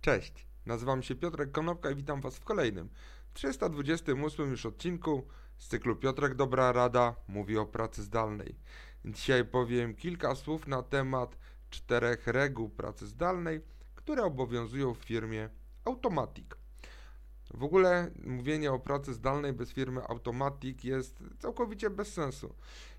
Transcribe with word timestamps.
Cześć, 0.00 0.46
nazywam 0.66 1.02
się 1.02 1.14
Piotrek 1.14 1.52
Konopka 1.52 1.90
i 1.90 1.94
witam 1.94 2.20
Was 2.20 2.38
w 2.38 2.44
kolejnym, 2.44 2.88
328 3.32 4.50
już 4.50 4.66
odcinku 4.66 5.26
z 5.56 5.68
cyklu 5.68 5.96
Piotrek 5.96 6.34
Dobra 6.34 6.72
Rada 6.72 7.16
mówi 7.28 7.58
o 7.58 7.66
pracy 7.66 8.02
zdalnej. 8.02 8.54
Dzisiaj 9.04 9.44
powiem 9.44 9.94
kilka 9.94 10.34
słów 10.34 10.66
na 10.66 10.82
temat 10.82 11.38
czterech 11.70 12.26
reguł 12.26 12.68
pracy 12.68 13.06
zdalnej, 13.06 13.60
które 13.94 14.24
obowiązują 14.24 14.94
w 14.94 14.98
firmie 14.98 15.48
Automatic. 15.84 16.46
W 17.54 17.62
ogóle 17.62 18.10
mówienie 18.24 18.72
o 18.72 18.78
pracy 18.78 19.14
zdalnej 19.14 19.52
bez 19.52 19.72
firmy 19.72 20.02
Automatic 20.08 20.84
jest 20.84 21.22
całkowicie 21.38 21.90
bez 21.90 22.12
sensu. 22.12 22.54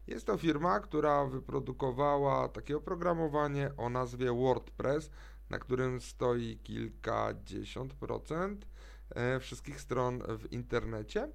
Jest 0.08 0.26
to 0.26 0.38
firma, 0.38 0.80
która 0.80 1.26
wyprodukowała 1.26 2.50
takie 2.50 2.78
oprogramowanie 2.78 3.72
o 3.78 3.90
nazwie 3.90 4.34
WordPress, 4.34 5.12
na 5.50 5.60
którym 5.60 6.02
stoi 6.02 6.60
kilkadziesiąt 6.64 7.94
procent 7.94 8.68
e, 9.10 9.40
wszystkich 9.40 9.82
stron 9.82 10.24
w 10.40 10.52
internecie. 10.52 11.30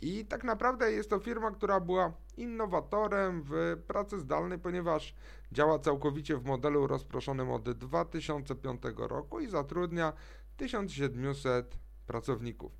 I 0.00 0.26
tak 0.26 0.44
naprawdę 0.44 0.92
jest 0.92 1.10
to 1.10 1.18
firma, 1.18 1.50
która 1.50 1.80
była 1.80 2.12
innowatorem 2.36 3.42
w 3.46 3.76
pracy 3.86 4.20
zdalnej, 4.20 4.58
ponieważ 4.58 5.14
działa 5.52 5.78
całkowicie 5.78 6.36
w 6.36 6.44
modelu 6.44 6.86
rozproszonym 6.86 7.50
od 7.50 7.70
2005 7.70 8.82
roku 8.96 9.40
i 9.40 9.48
zatrudnia 9.48 10.12
1700 10.56 11.78
pracowników. 12.06 12.72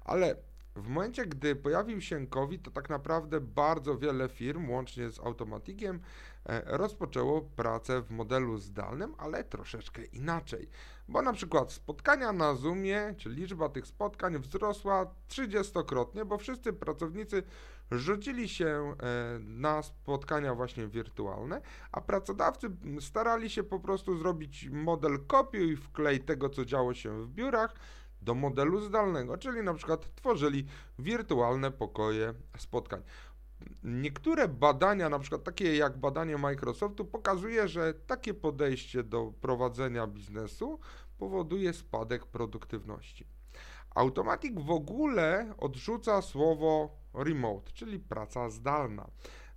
Ale 0.00 0.36
w 0.76 0.88
momencie, 0.88 1.26
gdy 1.26 1.56
pojawił 1.56 2.00
się 2.00 2.26
COVID, 2.26 2.62
to 2.62 2.70
tak 2.70 2.90
naprawdę 2.90 3.40
bardzo 3.40 3.98
wiele 3.98 4.28
firm, 4.28 4.70
łącznie 4.70 5.10
z 5.10 5.20
Automatigiem, 5.20 6.00
e, 6.46 6.62
rozpoczęło 6.78 7.40
pracę 7.40 8.02
w 8.02 8.10
modelu 8.10 8.58
zdalnym, 8.58 9.14
ale 9.18 9.44
troszeczkę 9.44 10.04
inaczej. 10.04 10.68
Bo 11.08 11.22
na 11.22 11.32
przykład 11.32 11.72
spotkania 11.72 12.32
na 12.32 12.54
Zoomie, 12.54 13.14
czy 13.18 13.28
liczba 13.28 13.68
tych 13.68 13.86
spotkań 13.86 14.38
wzrosła 14.38 15.14
30-krotnie, 15.28 16.24
bo 16.24 16.38
wszyscy 16.38 16.72
pracownicy 16.72 17.42
rzucili 17.90 18.48
się 18.48 18.66
e, 18.66 19.38
na 19.38 19.82
spotkania 19.82 20.54
właśnie 20.54 20.86
wirtualne, 20.88 21.60
a 21.92 22.00
pracodawcy 22.00 22.70
starali 23.00 23.50
się 23.50 23.62
po 23.62 23.80
prostu 23.80 24.18
zrobić 24.18 24.68
model 24.72 25.18
kopiuj 25.26 25.76
wklej 25.76 26.20
tego, 26.20 26.48
co 26.48 26.64
działo 26.64 26.94
się 26.94 27.22
w 27.22 27.28
biurach, 27.28 27.74
do 28.24 28.34
modelu 28.34 28.80
zdalnego, 28.80 29.38
czyli 29.38 29.62
na 29.62 29.74
przykład 29.74 30.14
tworzyli 30.14 30.66
wirtualne 30.98 31.70
pokoje 31.70 32.34
spotkań. 32.58 33.02
Niektóre 33.84 34.48
badania, 34.48 35.08
na 35.08 35.18
przykład 35.18 35.44
takie 35.44 35.76
jak 35.76 35.98
badanie 35.98 36.38
Microsoftu, 36.38 37.04
pokazuje, 37.04 37.68
że 37.68 37.94
takie 37.94 38.34
podejście 38.34 39.02
do 39.02 39.32
prowadzenia 39.40 40.06
biznesu 40.06 40.80
powoduje 41.18 41.72
spadek 41.72 42.26
produktywności. 42.26 43.26
Automatic 43.94 44.60
w 44.60 44.70
ogóle 44.70 45.54
odrzuca 45.58 46.22
słowo 46.22 46.96
remote, 47.14 47.72
czyli 47.72 47.98
praca 48.00 48.50
zdalna. 48.50 49.06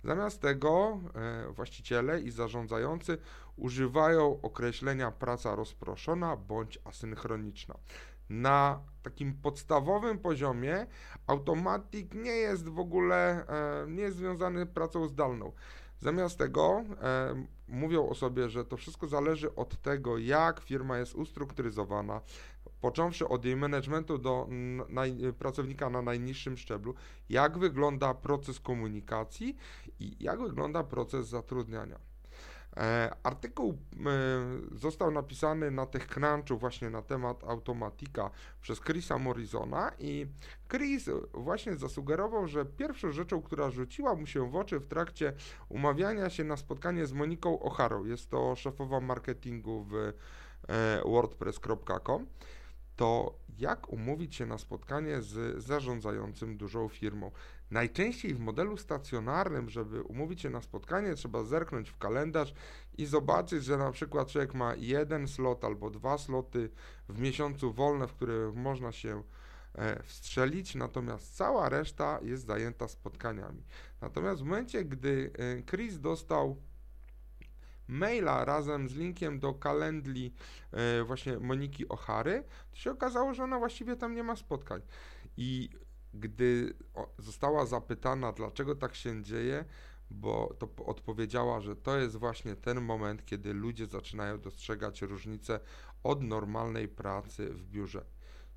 Zamiast 0.04 0.40
tego 0.40 1.00
e, 1.14 1.52
właściciele 1.52 2.20
i 2.20 2.30
zarządzający 2.30 3.18
używają 3.56 4.40
określenia 4.42 5.10
praca 5.10 5.54
rozproszona 5.54 6.36
bądź 6.36 6.78
asynchroniczna 6.84 7.74
na 8.30 8.80
takim 9.02 9.34
podstawowym 9.34 10.18
poziomie 10.18 10.86
Automatic 11.26 12.14
nie 12.14 12.30
jest 12.30 12.68
w 12.68 12.78
ogóle, 12.78 13.46
e, 13.46 13.86
nie 13.90 14.02
jest 14.02 14.16
związany 14.16 14.66
pracą 14.66 15.08
zdalną. 15.08 15.52
Zamiast 16.00 16.38
tego 16.38 16.84
e, 17.02 17.44
mówią 17.68 18.08
o 18.08 18.14
sobie, 18.14 18.48
że 18.48 18.64
to 18.64 18.76
wszystko 18.76 19.06
zależy 19.06 19.54
od 19.54 19.82
tego, 19.82 20.18
jak 20.18 20.60
firma 20.60 20.98
jest 20.98 21.14
ustrukturyzowana, 21.14 22.20
począwszy 22.80 23.28
od 23.28 23.44
jej 23.44 23.56
managementu 23.56 24.18
do 24.18 24.48
naj, 24.88 25.16
pracownika 25.38 25.90
na 25.90 26.02
najniższym 26.02 26.56
szczeblu, 26.56 26.94
jak 27.28 27.58
wygląda 27.58 28.14
proces 28.14 28.60
komunikacji 28.60 29.56
i 30.00 30.24
jak 30.24 30.40
wygląda 30.40 30.84
proces 30.84 31.28
zatrudniania. 31.28 32.07
E, 32.76 33.16
artykuł 33.22 33.70
e, 33.72 33.76
został 34.78 35.10
napisany 35.10 35.70
na 35.70 35.86
TechCrunchu 35.86 36.58
właśnie 36.58 36.90
na 36.90 37.02
temat 37.02 37.44
automatika 37.44 38.30
przez 38.60 38.80
Chrisa 38.80 39.18
Morrisona 39.18 39.92
i 39.98 40.26
Chris 40.68 41.10
właśnie 41.34 41.76
zasugerował, 41.76 42.46
że 42.46 42.64
pierwszą 42.64 43.12
rzeczą, 43.12 43.42
która 43.42 43.70
rzuciła 43.70 44.14
mu 44.14 44.26
się 44.26 44.50
w 44.50 44.56
oczy 44.56 44.78
w 44.78 44.86
trakcie 44.86 45.32
umawiania 45.68 46.30
się 46.30 46.44
na 46.44 46.56
spotkanie 46.56 47.06
z 47.06 47.12
Moniką 47.12 47.56
O'Harą, 47.56 48.06
jest 48.06 48.30
to 48.30 48.56
szefowa 48.56 49.00
marketingu 49.00 49.84
w 49.84 49.94
e, 50.68 51.02
wordpress.com, 51.04 52.26
to 52.98 53.38
jak 53.58 53.92
umówić 53.92 54.34
się 54.34 54.46
na 54.46 54.58
spotkanie 54.58 55.22
z 55.22 55.64
zarządzającym 55.64 56.56
dużą 56.56 56.88
firmą. 56.88 57.30
Najczęściej 57.70 58.34
w 58.34 58.40
modelu 58.40 58.76
stacjonarnym, 58.76 59.70
żeby 59.70 60.02
umówić 60.02 60.40
się 60.40 60.50
na 60.50 60.62
spotkanie, 60.62 61.14
trzeba 61.14 61.42
zerknąć 61.42 61.90
w 61.90 61.98
kalendarz 61.98 62.54
i 62.98 63.06
zobaczyć, 63.06 63.64
że 63.64 63.76
na 63.76 63.92
przykład 63.92 64.28
człowiek 64.28 64.54
ma 64.54 64.74
jeden 64.74 65.28
slot 65.28 65.64
albo 65.64 65.90
dwa 65.90 66.18
sloty 66.18 66.70
w 67.08 67.20
miesiącu 67.20 67.72
wolne, 67.72 68.08
w 68.08 68.12
które 68.12 68.52
można 68.54 68.92
się 68.92 69.22
e, 69.74 70.02
wstrzelić, 70.02 70.74
natomiast 70.74 71.36
cała 71.36 71.68
reszta 71.68 72.20
jest 72.22 72.46
zajęta 72.46 72.88
spotkaniami. 72.88 73.62
Natomiast 74.00 74.40
w 74.40 74.44
momencie, 74.44 74.84
gdy 74.84 75.30
e, 75.38 75.62
Chris 75.62 76.00
dostał 76.00 76.56
maila 77.88 78.44
razem 78.44 78.88
z 78.88 78.94
linkiem 78.94 79.40
do 79.40 79.54
kalendli 79.54 80.34
e, 80.72 81.04
właśnie 81.04 81.38
Moniki 81.38 81.88
Ochary, 81.88 82.44
to 82.70 82.76
się 82.76 82.90
okazało, 82.90 83.34
że 83.34 83.44
ona 83.44 83.58
właściwie 83.58 83.96
tam 83.96 84.14
nie 84.14 84.22
ma 84.22 84.36
spotkań. 84.36 84.82
I 85.36 85.70
gdy 86.14 86.74
została 87.18 87.66
zapytana, 87.66 88.32
dlaczego 88.32 88.74
tak 88.74 88.94
się 88.94 89.22
dzieje, 89.22 89.64
bo 90.10 90.54
to 90.58 90.84
odpowiedziała, 90.84 91.60
że 91.60 91.76
to 91.76 91.98
jest 91.98 92.16
właśnie 92.16 92.56
ten 92.56 92.80
moment, 92.80 93.24
kiedy 93.24 93.52
ludzie 93.54 93.86
zaczynają 93.86 94.40
dostrzegać 94.40 95.02
różnicę 95.02 95.60
od 96.02 96.22
normalnej 96.22 96.88
pracy 96.88 97.54
w 97.54 97.66
biurze. 97.66 98.04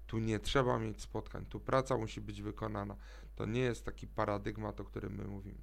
Tu 0.08 0.20
nie 0.20 0.40
trzeba 0.40 0.80
mieć 0.80 1.02
spotkań, 1.02 1.46
tu 1.46 1.60
praca 1.60 1.98
musi 1.98 2.22
być 2.22 2.42
wykonana. 2.42 2.96
To 3.36 3.46
nie 3.46 3.62
jest 3.62 3.86
taki 3.86 4.08
paradygmat, 4.08 4.80
o 4.80 4.84
którym 4.84 5.16
my 5.16 5.24
mówimy. 5.24 5.60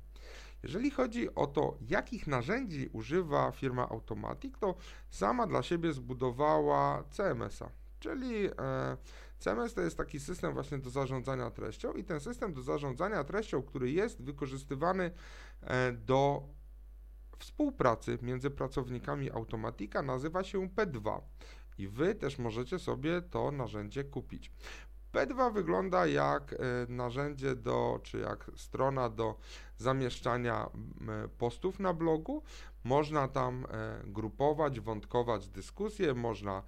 Jeżeli 0.63 0.91
chodzi 0.91 1.35
o 1.35 1.47
to, 1.47 1.79
jakich 1.81 2.27
narzędzi 2.27 2.89
używa 2.93 3.51
firma 3.53 3.89
Automatic, 3.89 4.55
to 4.61 4.75
sama 5.11 5.47
dla 5.47 5.63
siebie 5.63 5.93
zbudowała 5.93 7.05
CMS-a, 7.11 7.71
czyli 8.01 8.47
e, 8.47 8.53
CMS 9.39 9.75
to 9.75 9.81
jest 9.81 9.97
taki 9.97 10.21
system 10.21 10.55
właśnie 10.55 10.79
do 10.79 10.91
zarządzania 10.91 11.51
treścią 11.51 11.93
i 11.93 12.05
ten 12.05 12.21
system 12.21 12.55
do 12.55 12.63
zarządzania 12.63 13.25
treścią, 13.25 13.63
który 13.63 13.91
jest 13.91 14.23
wykorzystywany 14.23 15.11
e, 15.61 15.93
do 15.93 16.43
współpracy 17.39 18.19
między 18.23 18.51
pracownikami 18.51 19.31
Automatika 19.31 20.03
nazywa 20.03 20.45
się 20.45 20.69
P2 20.69 21.21
i 21.79 21.89
Wy 21.89 22.15
też 22.15 22.39
możecie 22.39 22.79
sobie 22.79 23.23
to 23.23 23.51
narzędzie 23.51 24.05
kupić. 24.05 24.53
P2 25.19 25.53
wygląda 25.53 26.07
jak 26.07 26.53
e, 26.53 26.57
narzędzie 26.89 27.57
do, 27.57 28.01
czy 28.03 28.19
jak 28.19 28.51
strona 28.57 29.09
do 29.09 29.39
zamieszczania 29.79 30.71
postów 31.39 31.81
na 31.81 31.93
blogu. 31.93 32.43
Można 32.85 33.29
tam 33.29 33.67
e, 33.71 34.01
grupować, 34.07 34.81
wątkować 34.81 35.49
dyskusje, 35.49 36.15
można 36.15 36.63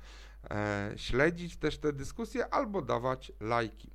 e, 0.51 0.93
śledzić 0.97 1.57
też 1.57 1.79
te 1.79 1.93
dyskusje 1.93 2.55
albo 2.55 2.83
dawać 2.83 3.33
lajki. 3.41 3.91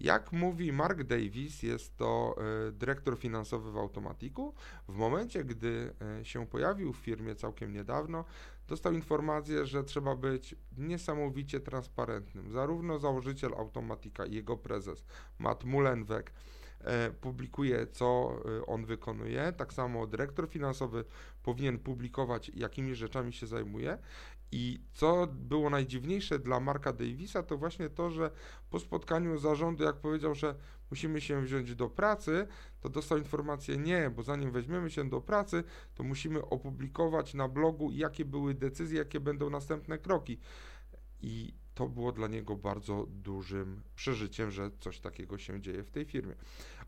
Jak 0.00 0.32
mówi 0.32 0.72
Mark 0.72 1.02
Davis, 1.02 1.62
jest 1.62 1.96
to 1.96 2.36
dyrektor 2.72 3.18
finansowy 3.18 3.72
w 3.72 3.76
Automatiku. 3.76 4.54
W 4.88 4.96
momencie, 4.96 5.44
gdy 5.44 5.94
się 6.22 6.46
pojawił 6.46 6.92
w 6.92 6.96
firmie 6.96 7.34
całkiem 7.34 7.72
niedawno, 7.72 8.24
dostał 8.70 8.92
informację, 8.92 9.66
że 9.66 9.84
trzeba 9.84 10.16
być 10.16 10.54
niesamowicie 10.78 11.60
transparentnym. 11.60 12.50
Zarówno 12.50 12.98
założyciel 12.98 13.54
Automatika 13.54 14.26
i 14.26 14.34
jego 14.34 14.56
prezes 14.56 15.04
Matt 15.38 15.64
Mullenweg 15.64 16.32
publikuje, 17.20 17.86
co 17.86 18.36
e, 18.58 18.66
on 18.66 18.86
wykonuje. 18.86 19.52
Tak 19.52 19.72
samo 19.72 20.06
dyrektor 20.06 20.48
finansowy 20.48 21.04
powinien 21.42 21.78
publikować, 21.78 22.50
jakimi 22.54 22.94
rzeczami 22.94 23.32
się 23.32 23.46
zajmuje. 23.46 23.98
I 24.52 24.80
co 24.92 25.26
było 25.26 25.70
najdziwniejsze 25.70 26.38
dla 26.38 26.60
Marka 26.60 26.92
Davisa, 26.92 27.42
to 27.42 27.58
właśnie 27.58 27.90
to, 27.90 28.10
że 28.10 28.30
po 28.70 28.80
spotkaniu 28.80 29.38
zarządu, 29.38 29.84
jak 29.84 29.96
powiedział, 29.96 30.34
że 30.34 30.54
musimy 30.90 31.20
się 31.20 31.42
wziąć 31.42 31.74
do 31.74 31.88
pracy, 31.88 32.46
to 32.80 32.88
dostał 32.88 33.18
informację 33.18 33.76
nie, 33.76 34.10
bo 34.10 34.22
zanim 34.22 34.52
weźmiemy 34.52 34.90
się 34.90 35.08
do 35.08 35.20
pracy, 35.20 35.64
to 35.94 36.02
musimy 36.02 36.44
opublikować 36.44 37.34
na 37.34 37.48
blogu, 37.48 37.90
jakie 37.90 38.24
były 38.24 38.54
decyzje, 38.54 38.98
jakie 38.98 39.20
będą 39.20 39.50
następne 39.50 39.98
kroki. 39.98 40.38
I 41.22 41.54
to 41.80 41.88
było 41.88 42.12
dla 42.12 42.28
niego 42.28 42.56
bardzo 42.56 43.06
dużym 43.08 43.82
przeżyciem, 43.94 44.50
że 44.50 44.70
coś 44.80 45.00
takiego 45.00 45.38
się 45.38 45.60
dzieje 45.60 45.82
w 45.82 45.90
tej 45.90 46.04
firmie. 46.04 46.34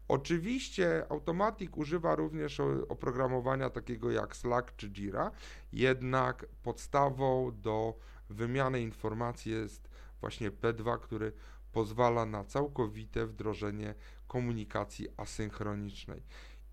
Oczywiście 0.08 1.06
Automatic 1.08 1.70
używa 1.74 2.14
również 2.14 2.60
oprogramowania 2.88 3.70
takiego 3.70 4.10
jak 4.10 4.36
Slack 4.36 4.76
czy 4.76 4.90
Jira, 4.90 5.30
jednak 5.72 6.46
podstawą 6.62 7.52
do 7.60 7.94
wymiany 8.30 8.80
informacji 8.80 9.52
jest 9.52 9.88
właśnie 10.20 10.50
P2, 10.50 11.00
który 11.00 11.32
pozwala 11.72 12.26
na 12.26 12.44
całkowite 12.44 13.26
wdrożenie 13.26 13.94
komunikacji 14.26 15.08
asynchronicznej. 15.16 16.22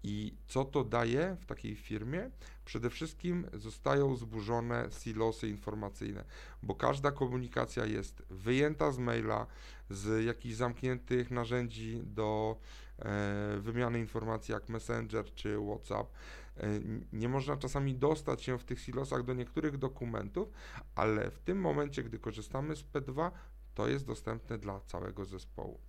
I 0.03 0.37
co 0.47 0.65
to 0.65 0.83
daje 0.83 1.37
w 1.39 1.45
takiej 1.45 1.75
firmie? 1.75 2.31
Przede 2.65 2.89
wszystkim 2.89 3.47
zostają 3.53 4.15
zburzone 4.15 4.89
silosy 5.03 5.49
informacyjne, 5.49 6.23
bo 6.63 6.75
każda 6.75 7.11
komunikacja 7.11 7.85
jest 7.85 8.23
wyjęta 8.29 8.91
z 8.91 8.97
maila, 8.97 9.47
z 9.89 10.25
jakichś 10.25 10.55
zamkniętych 10.55 11.31
narzędzi 11.31 12.01
do 12.05 12.57
e, 12.99 13.57
wymiany 13.59 13.99
informacji 13.99 14.51
jak 14.51 14.69
Messenger 14.69 15.33
czy 15.33 15.57
WhatsApp. 15.67 16.11
E, 16.57 16.67
nie 17.13 17.29
można 17.29 17.57
czasami 17.57 17.95
dostać 17.95 18.43
się 18.43 18.57
w 18.57 18.63
tych 18.63 18.79
silosach 18.79 19.23
do 19.23 19.33
niektórych 19.33 19.77
dokumentów, 19.77 20.49
ale 20.95 21.31
w 21.31 21.39
tym 21.39 21.59
momencie, 21.59 22.03
gdy 22.03 22.19
korzystamy 22.19 22.75
z 22.75 22.83
P2, 22.83 23.31
to 23.73 23.87
jest 23.87 24.05
dostępne 24.05 24.57
dla 24.57 24.79
całego 24.79 25.25
zespołu. 25.25 25.79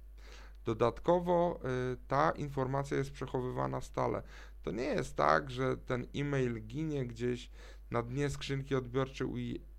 Dodatkowo 0.64 1.60
y, 1.92 1.96
ta 2.08 2.30
informacja 2.30 2.96
jest 2.96 3.10
przechowywana 3.10 3.80
stale. 3.80 4.22
To 4.62 4.70
nie 4.70 4.84
jest 4.84 5.16
tak, 5.16 5.50
że 5.50 5.76
ten 5.76 6.06
e-mail 6.14 6.66
ginie 6.66 7.06
gdzieś 7.06 7.50
na 7.90 8.02
dnie 8.02 8.30
skrzynki 8.30 8.74
odbiorczej 8.74 9.26
u, 9.26 9.36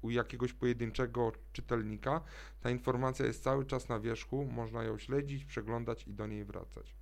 u, 0.07 0.09
jakiegoś 0.09 0.53
pojedynczego 0.53 1.31
czytelnika. 1.53 2.21
Ta 2.61 2.69
informacja 2.69 3.25
jest 3.25 3.43
cały 3.43 3.65
czas 3.65 3.89
na 3.89 3.99
wierzchu, 3.99 4.45
można 4.45 4.83
ją 4.83 4.97
śledzić, 4.97 5.45
przeglądać 5.45 6.07
i 6.07 6.13
do 6.13 6.27
niej 6.27 6.45
wracać. 6.45 6.95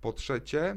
Po 0.00 0.12
trzecie, 0.12 0.72
y, 0.72 0.76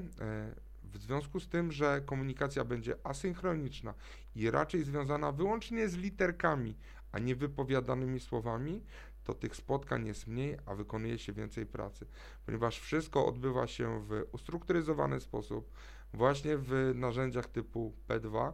w 0.83 0.97
związku 0.97 1.39
z 1.39 1.47
tym, 1.47 1.71
że 1.71 2.01
komunikacja 2.05 2.65
będzie 2.65 2.95
asynchroniczna 3.03 3.93
i 4.35 4.51
raczej 4.51 4.83
związana 4.83 5.31
wyłącznie 5.31 5.89
z 5.89 5.95
literkami, 5.95 6.75
a 7.15 7.19
nie 7.19 7.35
wypowiadanymi 7.35 8.19
słowami, 8.19 8.81
to 9.23 9.33
tych 9.33 9.55
spotkań 9.55 10.07
jest 10.07 10.27
mniej, 10.27 10.57
a 10.65 10.75
wykonuje 10.75 11.19
się 11.19 11.33
więcej 11.33 11.65
pracy, 11.65 12.05
ponieważ 12.45 12.79
wszystko 12.79 13.25
odbywa 13.25 13.67
się 13.67 13.99
w 14.07 14.23
ustrukturyzowany 14.31 15.19
sposób, 15.19 15.71
właśnie 16.13 16.57
w 16.57 16.91
narzędziach 16.95 17.47
typu 17.47 17.93
P2. 18.07 18.51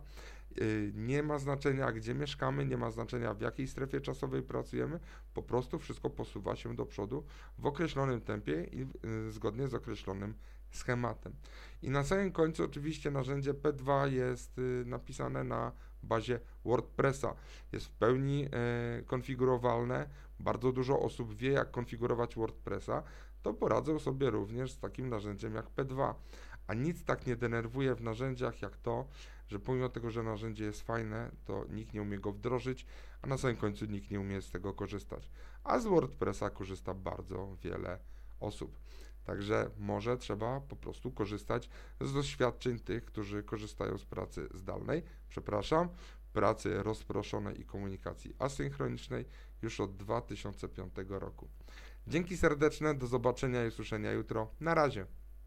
Y, 0.62 0.92
nie 0.96 1.24
ma 1.24 1.40
znaczenia, 1.40 1.92
gdzie 1.92 2.16
mieszkamy, 2.16 2.66
nie 2.66 2.78
ma 2.78 2.92
znaczenia, 2.92 3.34
w 3.34 3.42
jakiej 3.42 3.68
strefie 3.68 4.02
czasowej 4.02 4.42
pracujemy, 4.42 5.00
po 5.34 5.44
prostu 5.44 5.80
wszystko 5.80 6.10
posuwa 6.10 6.56
się 6.56 6.76
do 6.76 6.86
przodu 6.86 7.24
w 7.58 7.66
określonym 7.66 8.22
tempie 8.22 8.64
i 8.72 8.88
y, 9.28 9.32
zgodnie 9.32 9.68
z 9.68 9.74
określonym 9.74 10.34
schematem. 10.72 11.34
I 11.82 11.90
na 11.90 12.04
samym 12.04 12.32
końcu 12.32 12.64
oczywiście 12.64 13.12
narzędzie 13.12 13.54
P2 13.54 14.12
jest 14.12 14.58
y, 14.58 14.84
napisane 14.86 15.44
na 15.44 15.72
bazie 16.04 16.40
WordPressa. 16.66 17.36
Jest 17.72 17.86
w 17.86 17.92
pełni 17.92 18.46
e, 18.46 18.50
konfigurowalne. 19.04 20.10
Bardzo 20.40 20.72
dużo 20.72 21.00
osób 21.00 21.34
wie, 21.34 21.52
jak 21.52 21.72
konfigurować 21.72 22.36
WordPressa. 22.36 23.04
To 23.42 23.54
poradzę 23.54 24.00
sobie 24.00 24.30
również 24.30 24.72
z 24.72 24.80
takim 24.80 25.10
narzędziem 25.10 25.56
jak 25.56 25.66
P2. 25.76 26.14
A 26.68 26.74
nic 26.74 27.04
tak 27.04 27.28
nie 27.28 27.36
denerwuje 27.36 27.96
w 27.96 28.02
narzędziach 28.02 28.62
jak 28.62 28.78
to, 28.78 29.08
że 29.48 29.60
pomimo 29.60 29.90
tego, 29.90 30.12
że 30.12 30.24
narzędzie 30.24 30.66
jest 30.66 30.82
fajne, 30.82 31.32
to 31.46 31.66
nikt 31.70 31.94
nie 31.94 32.02
umie 32.02 32.20
go 32.20 32.32
wdrożyć, 32.32 32.86
a 33.22 33.28
na 33.28 33.38
samym 33.38 33.58
końcu 33.58 33.86
nikt 33.86 34.12
nie 34.12 34.20
umie 34.20 34.42
z 34.42 34.50
tego 34.50 34.74
korzystać. 34.74 35.30
A 35.64 35.80
z 35.80 35.86
WordPressa 35.86 36.50
korzysta 36.50 36.94
bardzo 36.94 37.56
wiele 37.64 38.00
osób. 38.40 38.80
Także 39.24 39.70
może 39.78 40.18
trzeba 40.18 40.62
po 40.62 40.76
prostu 40.76 41.12
korzystać 41.12 41.70
z 42.02 42.14
doświadczeń 42.14 42.80
tych, 42.80 43.06
którzy 43.06 43.44
korzystają 43.44 43.98
z 43.98 44.06
pracy 44.06 44.50
zdalnej, 44.54 45.04
przepraszam, 45.30 45.90
pracy 46.34 46.84
rozproszonej 46.84 47.62
i 47.62 47.66
komunikacji 47.66 48.34
asynchronicznej 48.40 49.26
już 49.62 49.80
od 49.80 49.98
2005 49.98 50.94
roku. 51.10 51.48
Dzięki 52.08 52.38
serdeczne, 52.38 52.96
do 52.96 53.08
zobaczenia 53.08 53.66
i 53.66 53.68
usłyszenia 53.68 54.12
jutro. 54.12 54.52
Na 54.60 54.74
razie. 54.74 55.06